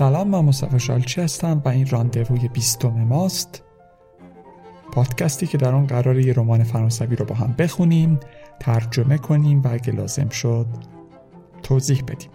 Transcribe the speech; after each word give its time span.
سلام 0.00 0.28
من 0.28 0.40
مصطفی 0.40 0.80
شالچی 0.80 1.20
هستم 1.20 1.62
و 1.64 1.68
این 1.68 1.86
راندووی 1.86 2.48
بیستم 2.48 2.88
ماست. 2.88 3.64
پادکستی 4.92 5.46
که 5.46 5.58
در 5.58 5.74
آن 5.74 5.86
قرار 5.86 6.18
یه 6.18 6.32
رمان 6.32 6.62
فرانسوی 6.62 7.16
رو 7.16 7.24
با 7.24 7.34
هم 7.34 7.54
بخونیم 7.58 8.20
ترجمه 8.60 9.18
کنیم 9.18 9.62
و 9.62 9.68
اگه 9.72 9.92
لازم 9.92 10.28
شد 10.28 10.66
توضیح 11.62 12.02
بدیم. 12.02 12.30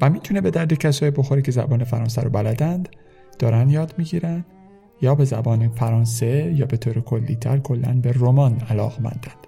و 0.00 0.10
می‌تونه 0.10 0.40
به 0.40 0.50
درد 0.50 0.72
کسایی 0.72 1.10
بخوره 1.10 1.42
که 1.42 1.52
زبان 1.52 1.84
فرانسه 1.84 2.22
رو 2.22 2.30
بلدند 2.30 2.88
دارن 3.38 3.70
یاد 3.70 3.94
می‌گیرن 3.98 4.44
یا 5.00 5.14
به 5.14 5.24
زبان 5.24 5.68
فرانسه 5.68 6.52
یا 6.56 6.66
به 6.66 6.76
طور 6.76 7.00
کلیتر 7.00 7.58
کلا 7.58 8.00
به 8.02 8.12
رمان 8.12 8.60
علاقمندند. 8.70 9.46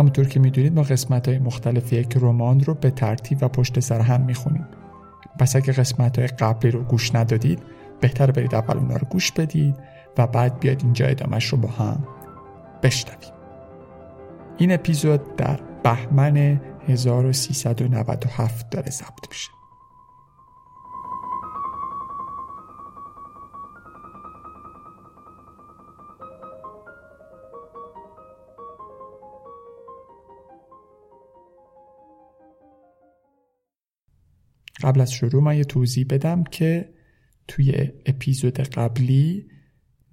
همونطور 0.00 0.28
که 0.28 0.40
می‌دونید 0.40 0.74
ما 0.74 0.82
قسمت 0.82 1.28
های 1.28 1.38
مختلف 1.38 1.92
یک 1.92 2.16
رمان 2.20 2.60
رو 2.60 2.74
به 2.74 2.90
ترتیب 2.90 3.38
و 3.40 3.48
پشت 3.48 3.80
سر 3.80 4.00
هم 4.00 4.20
می‌خونیم. 4.20 4.66
پس 5.38 5.56
اگه 5.56 5.72
قسمت 5.72 6.18
های 6.18 6.28
قبلی 6.28 6.70
رو 6.70 6.82
گوش 6.82 7.14
ندادید 7.14 7.62
بهتر 8.00 8.30
برید 8.30 8.54
اول 8.54 8.76
اونا 8.76 8.96
رو 8.96 9.06
گوش 9.10 9.32
بدید 9.32 9.76
و 10.18 10.26
بعد 10.26 10.60
بیاید 10.60 10.80
اینجا 10.82 11.06
ادامش 11.06 11.46
رو 11.46 11.58
با 11.58 11.68
هم 11.68 12.04
بشنویم. 12.82 13.32
این 14.58 14.72
اپیزود 14.72 15.36
در 15.36 15.60
بهمن 15.82 16.60
1397 16.88 18.70
داره 18.70 18.90
ضبط 18.90 19.28
میشه. 19.28 19.59
قبل 34.82 35.00
از 35.00 35.12
شروع 35.12 35.42
من 35.42 35.56
یه 35.56 35.64
توضیح 35.64 36.06
بدم 36.10 36.44
که 36.44 36.88
توی 37.48 37.90
اپیزود 38.06 38.60
قبلی 38.60 39.46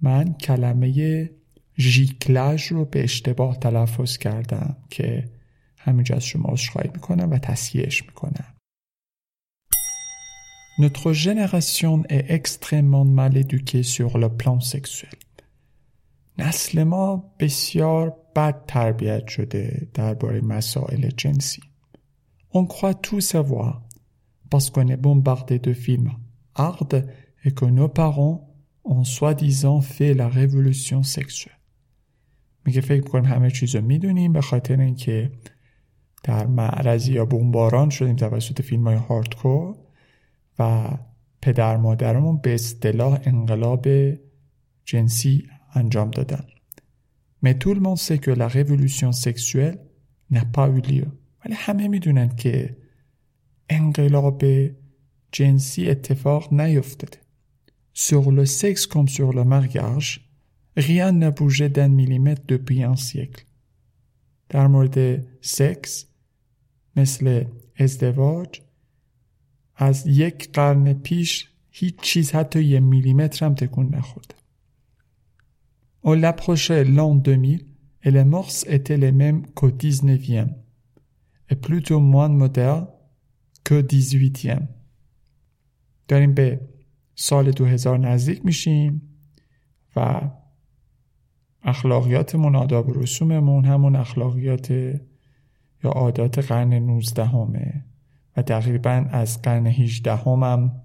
من 0.00 0.32
کلمه 0.32 1.30
ژیکلاژ 1.78 2.72
رو 2.72 2.84
به 2.84 3.04
اشتباه 3.04 3.58
تلفظ 3.58 4.18
کردم 4.18 4.76
که 4.90 5.24
همینجا 5.78 6.16
از 6.16 6.24
شما 6.24 6.48
عذرخواهی 6.48 6.90
می‌کنم 6.94 7.30
و 7.30 7.38
تصحیحش 7.38 8.02
می‌کنم 8.02 8.54
Notre 10.78 11.12
génération 11.12 12.04
est 12.08 12.30
extrêmement 12.30 13.04
mal 13.04 13.36
éduquée 13.36 13.82
sur 13.82 14.16
le 14.16 14.28
plan 14.28 14.60
sexuel. 14.60 15.18
نسل 16.38 16.84
ما 16.84 17.34
بسیار 17.38 18.16
بد 18.36 18.64
تربیت 18.66 19.28
شده 19.28 19.88
درباره 19.94 20.40
مسائل 20.40 21.10
جنسی. 21.16 21.62
On 22.54 22.64
croit 22.66 22.94
tout 22.94 23.20
savoir 23.20 23.87
parce 24.50 24.70
qu'on 24.70 24.88
est 24.88 25.02
bombardé 25.08 25.58
de 25.58 25.72
films 25.72 26.12
hard 26.54 26.92
et 27.44 27.52
que 27.52 27.64
nos 27.64 27.88
parents 27.88 28.38
ont 28.84 29.04
soi-disant 29.04 29.80
fait 29.80 30.14
la 30.14 30.28
révolution 30.28 31.02
sexuelle. 31.02 31.58
میگه 32.64 32.80
فکر 32.80 33.02
می‌کنیم 33.02 33.24
همه 33.24 33.50
چیز 33.50 33.74
رو 33.74 33.82
می‌دونیم 33.84 34.32
به 34.32 34.40
خاطر 34.40 34.80
اینکه 34.80 35.32
در 36.22 36.46
معرضی 36.46 37.12
یا 37.12 37.24
بمباران 37.24 37.90
شدیم 37.90 38.16
توسط 38.16 38.62
فیلم 38.62 38.84
های 38.84 38.96
هاردکور 38.96 39.76
و 40.58 40.90
پدر 41.42 41.76
مادرمون 41.76 42.36
به 42.36 42.54
اصطلاح 42.54 43.20
انقلاب 43.24 43.88
جنسی 44.84 45.46
انجام 45.74 46.10
دادن. 46.10 46.44
Mais 47.44 47.54
tout 47.54 47.74
le 47.74 47.80
monde 47.80 47.98
sait 47.98 48.18
que 48.18 48.30
la 48.30 48.48
révolution 48.48 49.12
sexuelle 49.12 49.78
n'a 50.32 50.44
pas 50.56 50.68
eu 50.68 50.80
lieu. 50.80 51.06
ولی 51.44 51.54
همه 51.54 51.88
می‌دونن 51.88 52.36
که 52.36 52.76
انقلاب 53.69 54.43
جنسی 55.31 55.89
اتفاق 55.89 56.53
نیفتاده. 56.53 57.17
Sur 57.93 58.31
le 58.31 58.45
sexe 58.45 58.87
comme 58.87 59.07
sur 59.07 59.33
le 59.33 59.43
mariage, 59.43 60.09
rien 60.75 61.11
n'a 61.11 61.31
bougé 61.31 61.69
d'un 61.69 61.89
millimètre 61.89 62.43
depuis 62.47 62.83
un 62.83 62.95
siècle. 62.95 63.45
در 64.49 64.67
مورد 64.67 65.25
سکس 65.41 66.05
مثل 66.95 67.45
ازدواج 67.79 68.61
از 69.75 70.07
یک 70.07 70.51
قرن 70.51 70.93
پیش 70.93 71.49
هیچ 71.71 71.99
چیز 72.01 72.31
حتی 72.31 72.63
یه 72.63 72.79
میلیمتر 72.79 73.45
هم 73.45 73.55
تکون 73.55 73.95
نخورده. 73.95 74.35
On 76.05 76.13
l'approchait 76.13 76.83
l'an 76.83 77.15
2000 77.15 77.65
et 78.03 78.11
les 78.11 78.25
mœurs 78.25 78.65
étaient 78.67 78.97
les 78.97 79.11
mêmes 79.11 79.45
qu'au 79.55 79.71
19e 79.71 80.49
et 81.49 81.55
plutôt 81.55 81.99
moins 81.99 82.29
modernes 82.29 82.87
که 83.68 83.74
18 83.74 84.68
داریم 86.08 86.34
به 86.34 86.60
سال 87.14 87.50
2000 87.50 87.98
نزدیک 87.98 88.44
میشیم 88.44 89.02
و 89.96 90.20
اخلاقیاتمون 91.62 92.56
آداب 92.56 92.88
و 92.88 92.92
رسوممون 92.92 93.64
همون 93.64 93.96
اخلاقیات 93.96 94.70
یا 94.70 95.90
عادات 95.90 96.38
قرن 96.38 96.74
19 96.74 97.24
همه 97.24 97.84
و 98.36 98.42
تقریبا 98.42 99.06
از 99.10 99.42
قرن 99.42 99.66
18 99.66 100.16
هم 100.16 100.82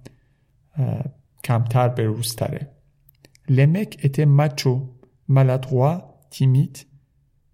کمتر 1.44 1.88
به 1.88 2.04
روز 2.04 2.34
تره 2.34 2.74
لمک 3.48 3.98
était 4.04 4.26
macho, 4.26 4.96
maladroit, 5.28 6.18
timide. 6.30 6.86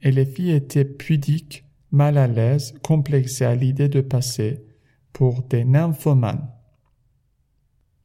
Et 0.03 0.11
les 0.11 0.25
filles 0.25 0.53
étaient 0.53 0.85
pudiques, 0.85 1.65
mal 1.91 2.17
à 2.17 2.27
l'aise, 2.27 2.75
pour 5.13 5.43
des 5.43 5.65
nymphomanes. 5.65 6.49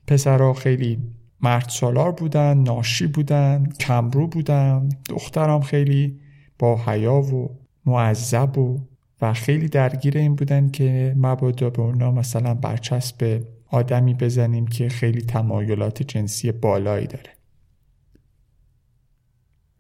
پسرها 0.08 0.54
خیلی 0.54 1.00
مرد 1.42 1.70
سالار 1.70 2.12
بودن 2.12 2.58
ناشی 2.58 3.08
بودن 3.08 3.70
کمرو 3.80 4.28
بودن 4.28 4.90
دخترام 5.10 5.62
خیلی 5.62 6.20
با 6.60 6.78
حیا 6.86 7.22
و 7.22 7.60
معذب 7.86 8.58
و 8.58 8.80
و 9.22 9.34
خیلی 9.34 9.70
درگیر 9.70 10.18
این 10.18 10.36
بودن 10.36 10.70
که 10.70 11.16
مبادا 11.18 11.70
به 11.70 11.82
اونا 11.82 12.12
مثلا 12.12 12.54
برچسب 12.54 13.44
آدمی 13.68 14.14
بزنیم 14.14 14.68
که 14.68 14.90
خیلی 14.90 15.22
تمایلات 15.22 16.04
جنسی 16.04 16.52
بالایی 16.52 17.08
داره 17.08 17.36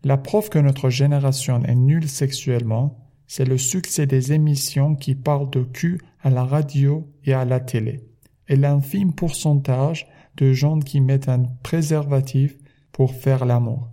La 0.07 0.18
preuve 0.18 0.50
que 0.50 0.59
notre 0.59 0.92
génération 0.92 1.63
est 1.63 1.74
nulle 1.74 2.07
sexuellement, 2.07 2.88
c'est 3.25 3.44
le 3.44 3.57
succès 3.57 4.06
des 4.06 4.34
émissions 4.34 4.96
qui 4.96 5.16
parlent 5.16 5.50
de 5.50 5.63
cul 5.63 6.00
à 6.25 6.30
la 6.31 6.44
radio 6.44 6.94
et 7.24 7.34
à 7.34 7.46
la 7.46 7.59
télé, 7.59 7.96
et 8.50 8.56
l'infime 8.56 9.13
pourcentage 9.13 10.08
de 10.38 10.53
gens 10.53 10.80
qui 10.80 11.00
mettent 11.00 11.30
un 11.30 11.44
préservatif 11.68 12.58
pour 12.91 13.13
faire 13.13 13.46
l'amour. 13.46 13.91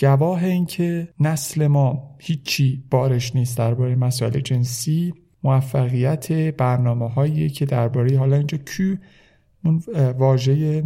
گواه 0.00 0.44
این 0.44 0.66
که 0.66 1.08
نسل 1.20 1.66
ما 1.66 2.16
هیچی 2.18 2.84
بارش 2.90 3.36
نیست 3.36 3.58
درباره 3.58 3.94
مسائل 3.94 4.40
جنسی 4.40 5.14
موفقیت 5.42 6.32
برنامه 6.32 7.08
هایی 7.08 7.50
که 7.50 7.66
درباره 7.66 8.18
حالا 8.18 8.36
اینجا 8.36 8.58
کو 8.58 8.94
واژه 10.18 10.84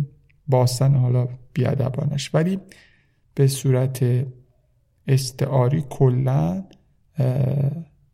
باستن 0.48 0.94
حالا 0.94 1.28
بیادبانش 1.52 2.34
ولی 2.34 2.58
به 3.34 3.46
صورت 3.46 4.26
استعاری 5.08 5.84
کلا 5.90 6.64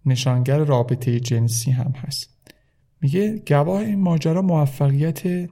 نشانگر 0.08 0.58
رابطه 0.58 1.20
جنسی 1.20 1.70
هم 1.70 1.92
هست. 1.96 2.30
میگه 3.00 3.42
گواه 3.48 3.80
این 3.80 4.00
ماجرا 4.00 4.42
موفقیت 4.42 5.48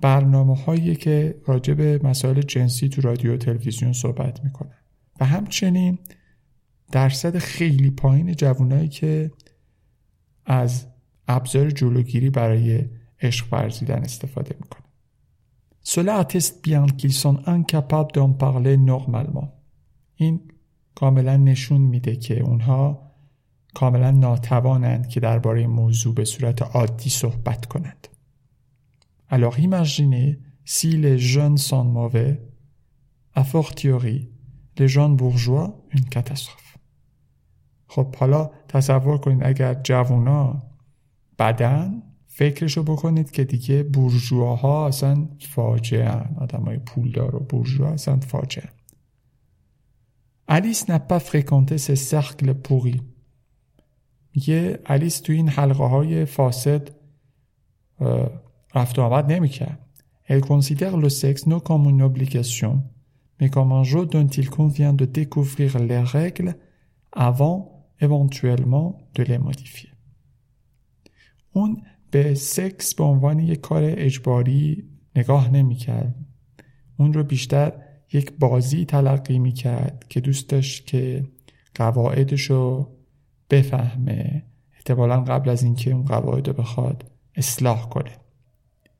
برنامه 0.00 0.56
هایی 0.56 0.96
که 0.96 1.40
راجع 1.46 1.74
به 1.74 2.00
مسائل 2.04 2.42
جنسی 2.42 2.88
تو 2.88 3.00
رادیو 3.00 3.34
و 3.34 3.36
تلویزیون 3.36 3.92
صحبت 3.92 4.44
می‌کنن 4.44 4.74
و 5.20 5.24
همچنین 5.24 5.98
درصد 6.92 7.38
خیلی 7.38 7.90
پایین 7.90 8.32
جوانایی 8.32 8.88
که 8.88 9.30
از 10.46 10.86
ابزار 11.28 11.70
جلوگیری 11.70 12.30
برای 12.30 12.84
عشق 13.20 13.46
ورزیدن 13.52 14.02
استفاده 14.02 14.56
می‌کنن 14.60 14.86
Cela 15.86 16.18
atteste 16.18 16.62
bien 16.62 16.86
qu'ils 16.98 17.12
sont 17.12 17.38
incapables 17.46 18.10
d'en 18.12 18.32
parler. 18.32 18.76
این 20.16 20.40
کاملا 20.96 21.36
نشون 21.36 21.80
میده 21.80 22.16
که 22.16 22.40
اونها 22.40 23.12
کاملا 23.74 24.10
ناتوانند 24.10 25.08
که 25.08 25.20
درباره 25.20 25.66
موضوع 25.66 26.14
به 26.14 26.24
صورت 26.24 26.62
عادی 26.62 27.10
صحبت 27.10 27.66
کنند. 27.66 28.08
Alors 29.30 29.58
imaginez 29.58 30.38
si 30.64 30.88
les 31.04 31.18
jeunes 31.18 31.58
sont 31.58 31.84
mauvais, 31.84 32.34
a 33.34 33.44
fortiori 33.44 34.18
les 34.78 34.88
jeunes 34.88 35.16
bourgeois, 35.16 35.68
une 35.92 36.08
catastrophe. 36.14 36.78
خب 37.88 38.16
حالا 38.16 38.50
تصور 38.68 39.18
کنید 39.18 39.44
اگر 39.44 39.74
جوونا 39.74 40.62
بدن 41.38 42.02
فکرشو 42.26 42.82
بکنید 42.82 43.30
که 43.30 43.44
دیگه 43.44 43.82
بورژواها 43.82 44.88
اصلا 44.88 45.28
فاجعه 45.40 46.08
هن. 46.08 46.36
آدم 46.38 46.62
های 46.62 46.78
پولدار 46.78 47.36
و 47.36 47.38
بورژوا 47.38 47.88
اصلا 47.88 48.20
فاجعه 48.20 48.75
Alice 50.47 50.87
n'a 50.87 50.99
pas 50.99 51.19
fréquenté 51.19 51.77
ces 51.77 51.95
cercles 51.95 52.53
pourris. 52.53 53.01
میگه 54.35 54.79
الیس 54.85 55.21
تو 55.21 55.33
این 55.33 55.49
حلقه 55.49 55.83
های 55.83 56.25
فاسد 56.25 56.89
رفت 58.75 58.99
و 58.99 59.01
آمد 59.01 59.31
نمیکرد. 59.31 59.79
Elle 60.29 60.41
considère 60.41 60.97
le 60.97 61.09
sexe 61.09 61.45
non 61.45 61.59
comme 61.59 61.89
une 61.89 62.01
obligation, 62.01 62.83
mais 63.39 63.49
comme 63.49 63.71
un 63.73 63.83
jeu 63.83 64.05
dont 64.05 64.27
il 64.27 64.49
convient 64.49 64.93
de 64.93 65.05
découvrir 65.05 65.79
les 65.79 66.03
règles 66.17 66.55
avant 67.11 67.57
éventuellement 67.99 68.97
de 69.15 69.23
les 69.23 69.37
modifier. 69.37 69.91
اون 71.51 71.81
به 72.11 72.35
سکس 72.35 72.95
به 72.95 73.03
عنوان 73.03 73.39
یک 73.39 73.61
کار 73.61 73.83
اجباری 73.85 74.89
نگاه 75.15 75.49
نمیکرد. 75.49 76.15
اون 76.97 77.13
رو 77.13 77.23
بیشتر 77.23 77.73
یک 78.16 78.32
بازی 78.38 78.84
تلقی 78.84 79.38
می‌کرد 79.38 80.04
که 80.08 80.20
دوست 80.20 80.48
داشت 80.48 80.86
که 80.86 81.24
قواعدش 81.74 82.50
رو 82.50 82.88
بفهمه 83.50 84.42
احتمالا 84.74 85.20
قبل 85.20 85.50
از 85.50 85.62
اینکه 85.62 85.90
اون 85.90 86.04
قواعد 86.04 86.48
رو 86.48 86.54
بخواد 86.54 87.04
اصلاح 87.34 87.88
کنه 87.88 88.10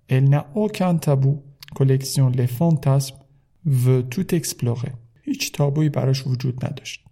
Elle 0.08 0.28
n'a 0.28 0.46
aucun 0.54 0.94
tabou. 0.98 1.42
Collection 1.74 2.30
Les 2.30 2.46
Fantasmes 2.46 3.16
veut 3.64 4.04
tout 4.04 4.34
explorer. 4.34 4.92
هیچ 5.22 5.52
تابویی 5.52 5.88
براش 5.88 6.26
وجود 6.26 6.64
نداشت. 6.64 7.04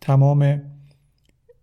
تمام 0.00 0.62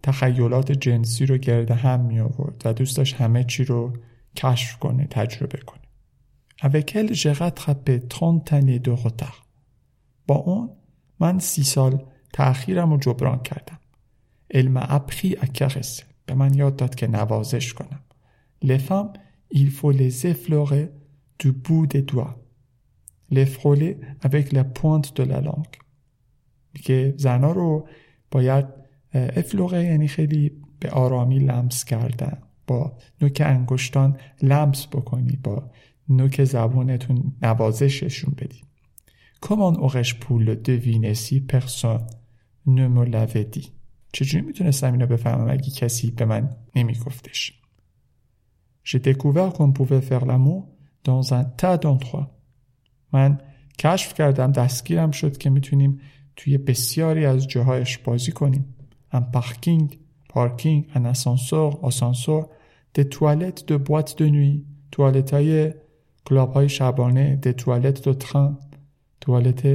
تخیلات 0.03 0.71
جنسی 0.71 1.25
رو 1.25 1.37
گرد 1.37 1.71
هم 1.71 1.99
می 1.99 2.19
آورد 2.19 2.61
و 2.65 2.73
دوست 2.73 2.97
داشت 2.97 3.15
همه 3.15 3.43
چی 3.43 3.63
رو 3.63 3.93
کشف 4.35 4.77
کنه 4.77 5.07
تجربه 5.09 5.57
کنه. 5.57 5.79
Avec 6.61 6.95
elle, 6.95 7.13
j'ai 7.13 7.31
rattrapé 7.31 8.01
30 8.09 8.53
années 8.53 8.79
de 8.79 8.91
retard. 8.91 9.48
با 10.29 10.35
اون 10.35 10.69
من 11.19 11.39
سی 11.39 11.63
سال 11.63 12.03
تأخیرم 12.33 12.91
رو 12.91 12.97
جبران 12.97 13.39
کردم. 13.39 13.79
Appris 14.53 15.35
à 15.41 15.45
caresser. 15.45 16.03
به 16.25 16.33
من 16.33 16.53
یاد 16.53 16.75
داد 16.75 16.95
که 16.95 17.07
نوازش 17.07 17.73
کنم. 17.73 17.99
Femmes 18.65 19.13
il 19.51 19.69
faut 19.71 19.91
les 19.91 20.27
effleurer 20.31 20.85
du 21.39 21.51
bout 21.51 21.87
des 21.87 22.03
doigts. 22.11 22.37
Les 23.31 23.47
frôler 23.57 23.93
avec 24.21 24.45
la 24.51 24.63
pointe 24.63 25.09
de 25.17 25.23
la 25.23 25.41
langue. 25.41 25.79
که 26.73 27.13
زنا 27.17 27.51
رو 27.51 27.87
باید 28.31 28.65
افلوغه 29.13 29.83
یعنی 29.83 30.07
خیلی 30.07 30.51
به 30.79 30.89
آرامی 30.89 31.39
لمس 31.39 31.85
کردن 31.85 32.37
با 32.67 32.97
نوک 33.21 33.41
انگشتان 33.45 34.17
لمس 34.41 34.87
بکنی 34.87 35.39
با 35.43 35.71
نوک 36.09 36.43
زبونتون 36.43 37.35
نوازششون 37.41 38.33
بدی 38.37 38.68
Comment 39.39 39.73
aurais-je 39.85 40.15
pu 40.15 40.33
le 40.39 40.55
deviner 40.55 41.15
si 41.15 41.41
personne 41.41 42.05
ne 42.65 42.87
me 42.87 43.05
l'avait 43.05 43.45
dit 43.45 43.71
چجوری 44.13 44.45
می‌تونستم 44.45 44.91
اینو 44.91 45.07
بفهمم 45.07 45.49
اگه 45.49 45.69
کسی 45.71 46.11
به 46.11 46.25
من 46.25 46.49
نمیگفتش 46.75 47.53
J'ai 48.83 48.99
découvert 48.99 49.53
qu'on 49.53 49.71
pouvait 49.71 50.01
faire 50.01 50.25
l'amour 50.25 50.67
dans 51.03 51.33
un 51.33 51.43
tas 51.43 51.77
d'endroits. 51.77 52.29
من 53.13 53.37
کشف 53.79 54.13
کردم 54.13 54.51
دستگیرم 54.51 55.11
شد 55.11 55.37
که 55.37 55.49
می‌تونیم 55.49 55.99
توی 56.35 56.57
بسیاری 56.57 57.25
از 57.25 57.47
جاهایش 57.47 57.97
بازی 57.97 58.31
کنیم. 58.31 58.75
un 59.13 59.21
parking, 59.21 59.87
parking, 60.33 60.85
un 60.95 61.05
ascenseur, 61.05 61.83
ascenseur, 61.83 62.49
des 62.93 63.09
toilettes 63.09 63.67
de 63.67 63.77
boîte 63.77 64.17
de 64.17 64.25
nuit, 64.25 64.65
توالت 64.91 65.33
های 65.33 65.73
کلاب 66.25 66.53
های 66.53 66.69
شبانه, 66.69 67.39
des 67.41 67.53
toilettes 67.53 68.01
de 68.01 68.13
train, 68.13 68.57
توالت 69.29 69.65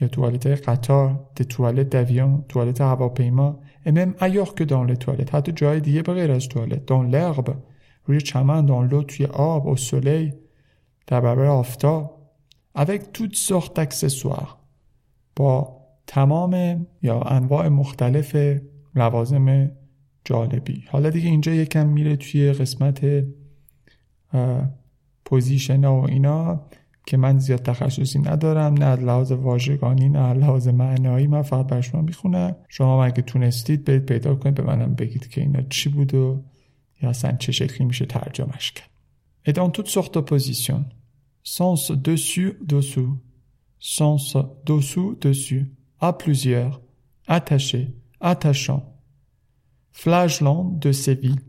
یا 0.00 0.08
توالت 0.08 0.46
قطار, 0.46 1.30
toilettes 1.40 1.90
d'avion, 1.94 2.44
توالت 2.48 2.80
هواپیما, 2.80 3.60
et 3.86 3.92
même 3.92 4.14
ailleurs 4.20 4.54
que 4.54 4.64
dans 4.64 4.84
toilettes, 5.04 5.34
حتی 5.34 5.52
جای 5.52 5.80
دیگه 5.80 6.02
بغیر 6.02 6.30
از 6.30 6.48
توالت, 6.48 6.86
dans 6.86 7.02
l'herbe, 7.12 7.52
روی 8.04 8.20
چمن 8.20 8.66
دانلو 8.66 9.02
توی 9.02 9.26
آب 9.26 9.66
و 9.66 9.76
سلی 9.76 10.32
در 11.06 11.20
برابر 11.20 11.44
آفتاب. 11.44 12.16
Avec 12.78 13.12
toutes 13.12 13.34
sortes 13.34 13.74
d'accessoires. 13.76 14.56
با 15.36 15.76
تمام 16.06 16.86
یا 17.02 17.20
انواع 17.20 17.68
مختلف 17.68 18.36
لوازم 18.94 19.70
جالبی. 20.24 20.84
حالا 20.88 21.10
دیگه 21.10 21.28
اینجا 21.28 21.52
یکم 21.52 21.86
میره 21.86 22.16
توی 22.16 22.52
قسمت 22.52 23.24
پوزیشن 25.24 25.84
و 25.84 26.06
اینا. 26.08 26.60
که 27.06 27.16
من 27.16 27.38
زیاد 27.38 27.62
تخصصی 27.62 28.18
ندارم 28.18 28.74
نه 28.74 28.96
لحاظ 28.96 29.32
واژگانی 29.32 30.08
نه 30.08 30.32
لحاظ 30.32 30.68
معنایی 30.68 31.26
من 31.26 31.42
فقط 31.42 31.66
بر 31.66 31.80
شما 31.80 32.02
می‌خونم 32.02 32.56
شما 32.68 33.04
اگه 33.04 33.22
تونستید 33.22 33.84
برید 33.84 34.06
پیدا 34.06 34.34
کنید 34.34 34.54
به 34.54 34.62
منم 34.62 34.94
بگید 34.94 35.28
که 35.28 35.40
اینا 35.40 35.62
چی 35.62 35.88
بود 35.88 36.14
و 36.14 36.44
یا 37.02 37.10
اصلا 37.10 37.36
چه 37.36 37.52
شکلی 37.52 37.86
میشه 37.86 38.06
ترجمهش 38.06 38.72
کرد 38.72 38.90
et 39.46 39.52
dans 39.52 39.70
toutes 39.70 39.88
sortes 39.88 40.14
de 40.14 40.20
positions 40.20 40.84
sens 41.42 41.90
dessus 41.90 42.52
dessous 42.74 43.12
sens 43.78 44.36
dessous 44.66 45.16
dessus 45.20 45.64
à 46.00 46.12
plusieurs 46.12 46.80
attaché 47.26 47.82
attachant 48.20 48.82
flagellant 49.92 50.64
de 50.84 50.92
Séville 50.92 51.40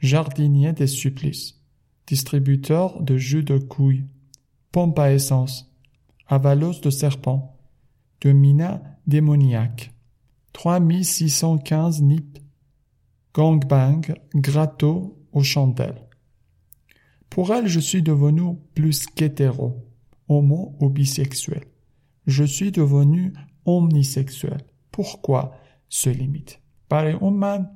jardinier 0.00 0.72
des 0.72 0.88
supplices 0.88 1.60
distributeur 2.06 3.02
de 3.02 3.16
jus 3.16 3.44
de 3.44 3.58
couilles 3.58 4.06
pompe 4.71 4.99
à 4.99 5.11
essence 5.13 5.71
avalos 6.27 6.81
de 6.81 6.89
serpent 6.89 7.57
de 8.21 8.31
mina 8.31 8.81
démoniaque 9.05 9.93
3615 10.53 12.01
nippes 12.01 12.39
gangbang, 13.37 14.01
gratto 14.33 15.15
aux 15.31 15.43
chandelles. 15.43 16.01
Pour 17.29 17.53
elle, 17.53 17.67
je 17.67 17.79
suis 17.79 18.01
devenu 18.01 18.57
plus 18.73 19.05
qu'hétéro, 19.05 19.85
homo 20.27 20.75
ou 20.79 20.89
bisexuel. 20.89 21.65
Je 22.25 22.43
suis 22.43 22.71
devenu 22.71 23.33
omnisexuel. 23.65 24.61
Pourquoi 24.91 25.51
ce 25.89 26.09
limite 26.09 26.59
برای 26.89 27.13
اون 27.13 27.33
من 27.33 27.69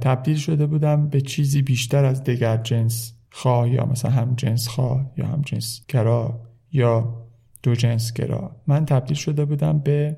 تبدیل 0.00 0.36
شده 0.36 0.66
بودم 0.66 1.08
به 1.08 1.20
چیزی 1.20 1.62
بیشتر 1.62 2.04
از 2.04 2.22
دیگر 2.22 2.56
جنس 2.56 3.14
خواه 3.29 3.69
یا 3.69 3.85
مثلا 3.85 4.11
هم 4.11 4.33
جنس 4.35 4.67
خواه 4.67 5.11
یا 5.17 5.27
هم 5.27 5.41
جنس 5.41 5.85
گرا 5.87 6.41
یا 6.71 7.27
دو 7.63 7.75
جنس 7.75 8.13
گرا. 8.13 8.55
من 8.67 8.85
تبدیل 8.85 9.17
شده 9.17 9.45
بودم 9.45 9.79
به 9.79 10.17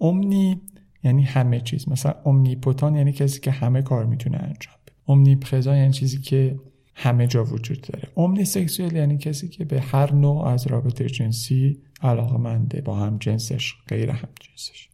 امنی 0.00 0.60
یعنی 1.04 1.22
همه 1.22 1.60
چیز. 1.60 1.88
مثلا 1.88 2.14
امنیپوتان 2.26 2.94
یعنی 2.94 3.12
کسی 3.12 3.40
که 3.40 3.50
همه 3.50 3.82
کار 3.82 4.06
می‌تونه 4.06 4.36
انجام 4.36 4.74
بده. 4.86 4.96
امنیپرزان 5.08 5.76
یعنی 5.76 5.92
چیزی 5.92 6.20
که 6.20 6.58
همه 6.94 7.26
جا 7.26 7.44
وجود 7.44 7.80
داره. 7.80 8.08
امنی 8.16 8.44
سکسوال 8.44 8.92
یعنی 8.92 9.18
کسی 9.18 9.48
که 9.48 9.64
به 9.64 9.80
هر 9.80 10.12
نوع 10.12 10.46
از 10.46 10.66
رابطه 10.66 11.06
جنسی 11.06 11.82
علاقه 12.02 12.36
منده 12.36 12.80
با 12.80 12.96
هم 12.96 13.18
جنسش 13.18 13.74
غیر 13.88 14.10
هم 14.10 14.28
جنسش. 14.40 14.88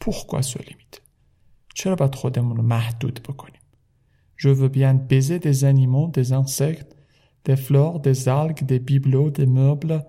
پوخ 0.00 0.42
limite 0.42 0.98
چرا 1.74 1.94
باید 1.94 2.14
خودمون 2.14 2.56
رو 2.56 2.62
محدود 2.62 3.20
بکنیم؟ 3.28 3.60
Je 4.43 4.49
veux 4.49 4.69
bien 4.69 4.93
baiser 4.93 5.39
des 5.39 5.65
animaux, 5.65 6.07
des 6.07 6.33
insectes, 6.33 6.95
des 7.45 7.57
fleurs, 7.57 7.99
des 7.99 8.29
algues, 8.29 8.63
des 8.65 8.79
bibelots, 8.79 9.31
des 9.31 9.45
meubles, 9.45 10.05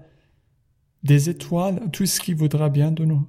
des 1.03 1.31
étoiles, 1.31 1.91
tout 1.93 2.07
ce 2.07 2.21
qui 2.21 2.35
voudra 2.35 2.69
bien 2.69 2.93
de 2.93 3.05
nous. 3.05 3.27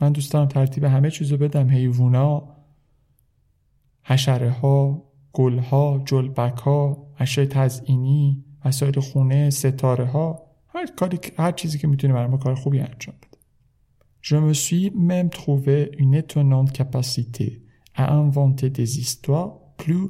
من 0.00 0.12
دوست 0.12 0.32
دارم 0.32 0.48
ترتیب 0.48 0.84
همه 0.84 1.10
چیزو 1.10 1.36
بدم 1.36 1.68
حیوونا 1.68 2.56
حشره 4.02 4.50
ها 4.50 5.02
گل 5.32 5.58
ها 5.58 6.02
جلبک 6.04 6.58
ها 6.58 7.06
اشیاء 7.18 7.46
تزئینی 7.46 8.44
وسایل 8.64 9.00
خونه 9.00 9.50
ستاره 9.50 10.06
ها 10.06 10.42
هر 10.68 10.86
کاری 10.96 11.18
هر 11.38 11.52
چیزی 11.52 11.78
که 11.78 11.86
میتونه 11.86 12.12
برای 12.12 12.28
ما 12.28 12.36
کار 12.36 12.54
خوبی 12.54 12.80
انجام 12.80 13.14
بده 13.16 13.38
Je 14.22 14.36
me 14.36 14.52
suis 14.52 14.90
même 14.90 15.30
trouvé 15.30 15.90
une 15.98 16.14
étonnante 16.14 16.72
capacité 16.72 17.62
à 17.94 18.14
inventer 18.14 18.68
des 18.70 18.98
histoires 18.98 19.52
plus 19.76 20.08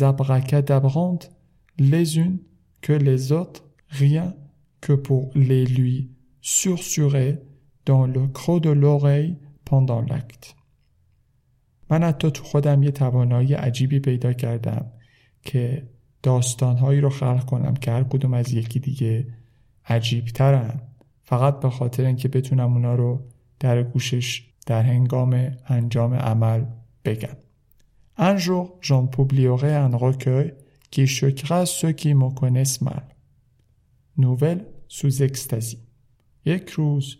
abracadabrantes 0.00 1.30
les 1.78 2.18
unes 2.18 2.38
que 2.80 2.92
les 2.92 3.32
autres, 3.32 3.64
rien 3.88 4.34
que 4.80 4.92
pour 4.92 5.30
les 5.34 5.64
lui 5.64 6.10
sursurer 6.40 7.40
dans 7.86 8.06
le 8.06 8.26
creux 8.28 8.60
de 8.60 8.70
l'oreille 8.70 9.38
pendant 9.64 10.02
l'acte. 10.02 10.54
من 11.90 12.02
حتی 12.02 12.30
تو 12.30 12.44
خودم 12.44 12.82
یه 12.82 12.90
توانایی 12.90 13.54
عجیبی 13.54 14.00
پیدا 14.00 14.32
کردم 14.32 14.86
که 15.42 15.88
داستانهایی 16.22 17.00
رو 17.00 17.10
خلق 17.10 17.44
کنم 17.44 17.74
که 17.74 17.90
هر 17.90 18.04
کدوم 18.04 18.34
از 18.34 18.52
یکی 18.52 18.80
دیگه 18.80 19.26
عجیب 19.86 20.24
ترن 20.24 20.80
فقط 21.22 21.60
به 21.60 21.70
خاطر 21.70 22.04
اینکه 22.04 22.28
بتونم 22.28 22.72
اونا 22.72 22.94
رو 22.94 23.24
در 23.60 23.82
گوشش 23.82 24.50
در 24.66 24.82
هنگام 24.82 25.56
انجام 25.68 26.14
عمل 26.14 26.64
بگم. 27.04 27.36
Un 28.16 28.36
jour, 28.36 28.78
j'en 28.80 29.06
publierai 29.06 29.74
un 29.74 29.96
recueil 29.96 30.54
qui 30.90 31.06
choquera 31.06 31.66
ceux 31.66 31.92
qui 31.92 32.14
me 32.14 32.30
connaissent 32.30 32.80
mal. 32.80 33.04
Nouvelle 34.16 34.66
sous 34.88 35.22
extasie. 35.22 35.78
یک 36.44 36.68
روز 36.68 37.16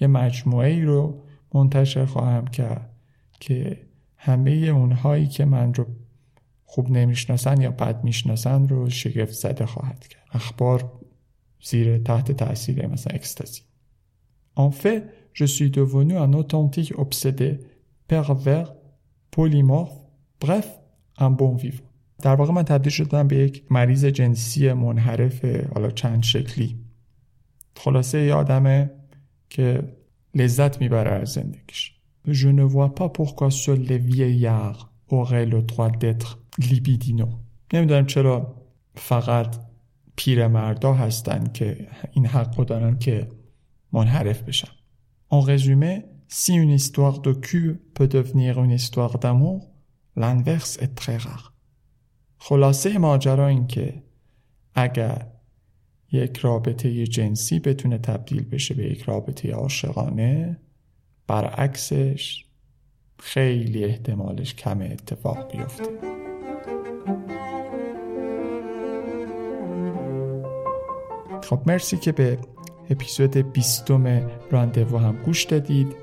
یه 0.00 0.06
مجموعه 0.08 0.68
ای 0.70 0.82
رو 0.82 1.22
منتشر 1.54 2.06
خواهم 2.06 2.46
کرد 2.46 2.90
که 3.40 3.86
همه 4.16 4.50
اونهایی 4.50 5.26
که 5.26 5.44
من 5.44 5.74
رو 5.74 5.86
خوب 6.64 6.90
نمی‌شناسن 6.90 7.60
یا 7.60 7.70
بد 7.70 8.04
می‌شناسن 8.04 8.68
رو 8.68 8.90
شگفت 8.90 9.32
زده 9.32 9.66
خواهد 9.66 10.08
کرد 10.08 10.22
اخبار 10.32 10.92
زیر 11.62 11.98
تحت 11.98 12.32
تاثیر 12.32 12.86
مثلا 12.86 13.14
اکستازی 13.14 13.60
En 14.56 14.70
fait, 14.70 15.02
je 15.34 15.44
suis 15.44 15.70
devenu 15.70 16.16
un 16.16 16.32
authentique 16.32 16.94
obsédé, 16.96 17.50
pervers, 18.08 18.72
polymorphe, 19.30 20.05
bref, 20.40 20.66
un 21.18 21.30
bon 21.30 21.56
vivant. 21.56 21.86
در 22.22 22.34
واقع 22.34 22.52
من 22.52 22.62
تبدیل 22.62 22.92
شدم 22.92 23.28
به 23.28 23.36
یک 23.36 23.64
مریض 23.70 24.04
جنسی 24.04 24.72
منحرف 24.72 25.44
حالا 25.74 25.90
چند 25.90 26.22
شکلی 26.22 26.78
خلاصه 27.76 28.20
یه 28.20 28.34
آدمه 28.34 28.90
که 29.50 29.82
لذت 30.34 30.80
می‌بره 30.80 31.10
از 31.10 31.28
زندگیش 31.28 31.92
Je 32.28 32.48
ne 32.48 32.64
vois 32.64 32.92
pas 32.98 33.08
pourquoi 33.08 33.50
seuls 33.50 33.84
les 33.90 33.98
vieillards 33.98 34.90
auraient 35.08 35.46
le 35.46 35.62
droit 35.62 35.90
d'être 35.90 36.38
libidinaux. 36.58 37.34
نمی‌دونم 37.72 38.06
چرا 38.06 38.54
فقط 38.94 39.56
پیرمردا 40.16 40.94
هستن 40.94 41.44
که 41.54 41.88
این 42.12 42.26
حق 42.26 42.64
دارن 42.64 42.98
که 42.98 43.28
منحرف 43.92 44.42
بشن. 44.42 44.68
En 45.30 45.40
résumé, 45.40 46.04
si 46.28 46.52
une 46.54 46.70
histoire 46.70 47.20
de 47.20 47.32
cul 47.32 47.80
peut 47.94 48.08
devenir 48.08 48.58
une 48.64 48.70
histoire 48.70 49.18
d'amour, 49.18 49.75
l'inverse 50.16 50.78
est 50.78 50.94
très 50.94 51.18
rare. 51.18 51.52
خلاصه 52.38 52.98
ماجرا 52.98 53.46
این 53.46 53.66
که 53.66 54.02
اگر 54.74 55.26
یک 56.12 56.36
رابطه 56.36 57.06
جنسی 57.06 57.58
بتونه 57.58 57.98
تبدیل 57.98 58.42
بشه 58.42 58.74
به 58.74 58.84
یک 58.84 59.02
رابطه 59.02 59.52
عاشقانه 59.52 60.60
برعکسش 61.26 62.44
خیلی 63.18 63.84
احتمالش 63.84 64.54
کم 64.54 64.80
اتفاق 64.80 65.52
بیفته. 65.52 65.84
خب 71.42 71.60
مرسی 71.66 71.96
که 71.96 72.12
به 72.12 72.38
اپیزود 72.90 73.36
بیستم 73.52 74.30
راندوو 74.50 74.98
هم 74.98 75.16
گوش 75.16 75.44
دادید. 75.44 75.96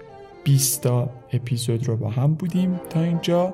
بیستا 0.44 1.10
اپیزود 1.34 1.88
رو 1.88 1.98
با 1.98 2.10
هم 2.10 2.34
بودیم. 2.34 2.80
تا 2.90 3.02
اینجا 3.02 3.54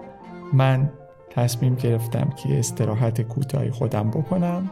من 0.54 0.90
تصمیم 1.30 1.76
گرفتم 1.76 2.30
که 2.44 2.60
استراحت 2.60 3.22
کوتاهی 3.22 3.72
خودم 3.72 4.10
بکنم. 4.10 4.70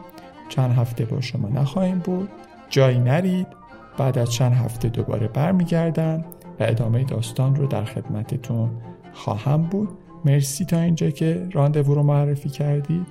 چند 0.48 0.70
هفته 0.70 1.04
با 1.04 1.20
شما 1.20 1.48
نخواهیم 1.48 1.98
بود. 1.98 2.28
جایی 2.70 2.98
نرید. 2.98 3.46
بعد 3.98 4.18
از 4.18 4.32
چند 4.32 4.52
هفته 4.52 4.88
دوباره 4.88 5.28
برمیگردم 5.28 6.24
و 6.60 6.64
ادامه 6.64 7.04
داستان 7.04 7.56
رو 7.56 7.66
در 7.66 7.84
خدمتتون 7.84 8.70
خواهم 9.12 9.62
بود. 9.62 9.88
مرسی 10.24 10.64
تا 10.64 10.80
اینجا 10.80 11.10
که 11.10 11.48
راندوو 11.52 11.94
رو 11.94 12.02
معرفی 12.02 12.48
کردی. 12.48 13.06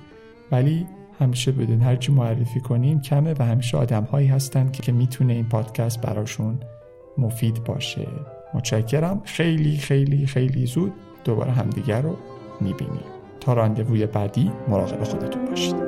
ولی 0.52 0.86
همیشه 1.20 1.52
بدون 1.52 1.82
هرچی 1.82 2.12
معرفی 2.12 2.60
کنیم 2.60 3.00
کمه 3.00 3.34
و 3.38 3.42
همیشه 3.42 3.78
آدم 3.78 4.04
هایی 4.04 4.28
هستن 4.28 4.70
که 4.70 4.92
می‌تونه 4.92 5.32
این 5.32 5.48
پادکست 5.48 6.00
براشون 6.00 6.58
مفید 7.18 7.64
باشه. 7.64 8.08
متشکرم. 8.54 9.20
خیلی 9.24 9.76
خیلی 9.76 10.26
خیلی 10.26 10.66
زود 10.66 10.92
دوباره 11.24 11.52
همدیگر 11.52 12.02
رو 12.02 12.16
می‌بینیم 12.60 13.04
تا 13.40 13.52
راندووی 13.52 14.06
بعدی 14.06 14.52
مراقب 14.68 15.04
خودتون 15.04 15.44
باشید. 15.44 15.87